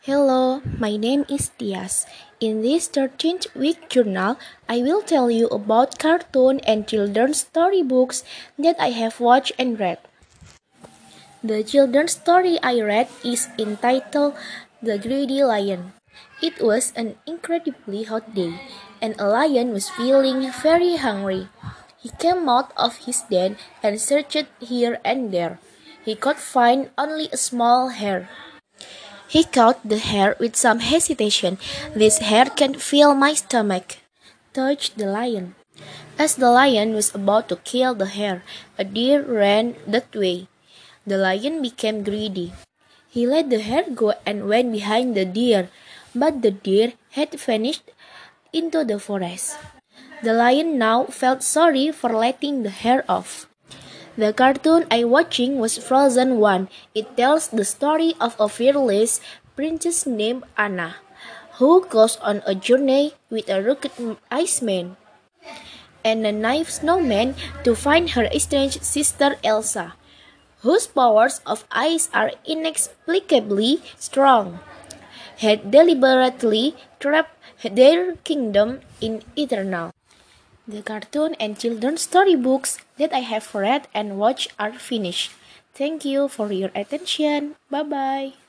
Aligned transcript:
Hello, 0.00 0.62
my 0.80 0.96
name 0.96 1.28
is 1.28 1.52
Tias. 1.60 2.08
In 2.40 2.64
this 2.64 2.88
13th 2.88 3.52
week 3.52 3.90
journal, 3.92 4.40
I 4.66 4.80
will 4.80 5.02
tell 5.04 5.30
you 5.30 5.44
about 5.52 5.98
cartoon 5.98 6.64
and 6.64 6.88
children's 6.88 7.44
storybooks 7.44 8.24
that 8.56 8.80
I 8.80 8.96
have 8.96 9.20
watched 9.20 9.52
and 9.58 9.78
read. 9.78 9.98
The 11.44 11.60
children's 11.62 12.16
story 12.16 12.56
I 12.62 12.80
read 12.80 13.12
is 13.22 13.52
entitled 13.60 14.40
The 14.80 14.96
Greedy 14.96 15.44
Lion. 15.44 15.92
It 16.40 16.64
was 16.64 16.96
an 16.96 17.20
incredibly 17.26 18.04
hot 18.04 18.34
day, 18.34 18.56
and 19.04 19.20
a 19.20 19.28
lion 19.28 19.76
was 19.76 19.92
feeling 19.92 20.48
very 20.64 20.96
hungry. 20.96 21.52
He 22.00 22.08
came 22.16 22.48
out 22.48 22.72
of 22.72 23.04
his 23.04 23.20
den 23.28 23.60
and 23.84 24.00
searched 24.00 24.48
here 24.64 24.96
and 25.04 25.28
there. 25.28 25.60
He 26.02 26.16
could 26.16 26.40
find 26.40 26.88
only 26.96 27.28
a 27.28 27.36
small 27.36 27.92
hare. 27.92 28.30
He 29.30 29.44
caught 29.44 29.78
the 29.86 30.02
hare 30.02 30.34
with 30.42 30.56
some 30.56 30.80
hesitation. 30.80 31.62
This 31.94 32.18
hare 32.18 32.50
can 32.50 32.74
fill 32.74 33.14
my 33.14 33.34
stomach, 33.34 34.02
touched 34.52 34.98
the 34.98 35.06
lion. 35.06 35.54
As 36.18 36.34
the 36.34 36.50
lion 36.50 36.94
was 36.94 37.14
about 37.14 37.48
to 37.48 37.62
kill 37.62 37.94
the 37.94 38.10
hare, 38.10 38.42
a 38.76 38.82
deer 38.82 39.22
ran 39.22 39.76
that 39.86 40.10
way. 40.14 40.48
The 41.06 41.16
lion 41.16 41.62
became 41.62 42.02
greedy. 42.02 42.52
He 43.08 43.26
let 43.26 43.50
the 43.50 43.60
hare 43.60 43.86
go 43.94 44.14
and 44.26 44.48
went 44.48 44.72
behind 44.72 45.14
the 45.14 45.24
deer, 45.24 45.70
but 46.14 46.42
the 46.42 46.50
deer 46.50 46.94
had 47.10 47.30
vanished 47.38 47.90
into 48.52 48.84
the 48.84 48.98
forest. 48.98 49.56
The 50.22 50.34
lion 50.34 50.76
now 50.76 51.04
felt 51.06 51.42
sorry 51.42 51.90
for 51.92 52.10
letting 52.10 52.62
the 52.62 52.70
hare 52.70 53.04
off. 53.08 53.49
The 54.18 54.32
cartoon 54.32 54.86
I 54.90 55.04
watching 55.04 55.58
was 55.62 55.78
Frozen 55.78 56.38
1. 56.42 56.68
It 56.94 57.16
tells 57.16 57.46
the 57.46 57.64
story 57.64 58.14
of 58.20 58.34
a 58.40 58.48
fearless 58.48 59.20
princess 59.54 60.04
named 60.04 60.42
Anna, 60.58 60.96
who 61.62 61.86
goes 61.86 62.16
on 62.18 62.42
a 62.44 62.56
journey 62.56 63.14
with 63.30 63.48
a 63.48 63.62
rugged 63.62 63.92
iceman 64.28 64.96
and 66.04 66.26
a 66.26 66.32
naive 66.32 66.70
snowman 66.70 67.36
to 67.62 67.76
find 67.76 68.10
her 68.10 68.24
estranged 68.34 68.82
sister 68.82 69.36
Elsa, 69.44 69.94
whose 70.66 70.88
powers 70.88 71.40
of 71.46 71.64
ice 71.70 72.10
are 72.12 72.32
inexplicably 72.44 73.78
strong, 73.96 74.58
had 75.38 75.70
deliberately 75.70 76.74
trapped 76.98 77.38
their 77.62 78.16
kingdom 78.26 78.80
in 79.00 79.22
Eternal. 79.36 79.94
The 80.70 80.82
cartoon 80.82 81.34
and 81.40 81.58
children's 81.58 82.02
storybooks 82.02 82.78
that 82.96 83.12
I 83.12 83.26
have 83.26 83.52
read 83.54 83.88
and 83.92 84.18
watched 84.18 84.52
are 84.56 84.72
finished. 84.72 85.32
Thank 85.74 86.04
you 86.04 86.28
for 86.28 86.52
your 86.52 86.70
attention. 86.76 87.56
Bye 87.68 87.82
bye. 87.82 88.40